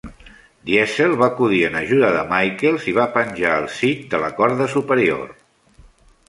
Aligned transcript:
Diesel 0.69 1.11
va 1.19 1.27
acudir 1.33 1.59
en 1.67 1.77
ajuda 1.81 2.09
de 2.15 2.23
Michaels 2.31 2.87
i 2.93 2.97
va 2.99 3.05
penjar 3.19 3.53
el 3.59 3.69
Sid 3.81 4.03
de 4.15 4.23
la 4.25 4.33
corda 4.41 4.71
superior. 4.79 5.31